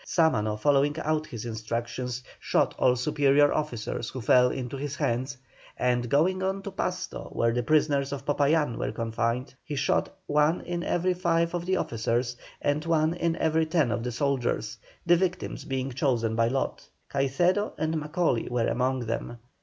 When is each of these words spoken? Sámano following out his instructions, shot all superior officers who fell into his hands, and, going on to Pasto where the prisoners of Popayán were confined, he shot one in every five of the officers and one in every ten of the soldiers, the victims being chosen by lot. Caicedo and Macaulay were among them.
Sámano 0.03 0.59
following 0.59 0.97
out 1.01 1.27
his 1.27 1.45
instructions, 1.45 2.23
shot 2.39 2.73
all 2.79 2.95
superior 2.95 3.53
officers 3.53 4.09
who 4.09 4.19
fell 4.19 4.49
into 4.49 4.75
his 4.75 4.95
hands, 4.95 5.37
and, 5.77 6.09
going 6.09 6.41
on 6.41 6.63
to 6.63 6.71
Pasto 6.71 7.29
where 7.31 7.51
the 7.53 7.61
prisoners 7.61 8.11
of 8.11 8.25
Popayán 8.25 8.77
were 8.79 8.91
confined, 8.91 9.53
he 9.63 9.75
shot 9.75 10.09
one 10.25 10.61
in 10.61 10.81
every 10.81 11.13
five 11.13 11.53
of 11.53 11.67
the 11.67 11.77
officers 11.77 12.35
and 12.63 12.83
one 12.83 13.13
in 13.13 13.35
every 13.35 13.67
ten 13.67 13.91
of 13.91 14.01
the 14.01 14.11
soldiers, 14.11 14.75
the 15.05 15.15
victims 15.17 15.65
being 15.65 15.91
chosen 15.91 16.35
by 16.35 16.47
lot. 16.47 16.89
Caicedo 17.07 17.73
and 17.77 17.95
Macaulay 17.95 18.47
were 18.49 18.65
among 18.65 19.01
them. 19.01 19.37